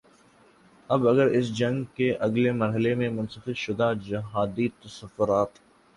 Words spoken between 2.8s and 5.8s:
میں مسخ شدہ جہادی تصورات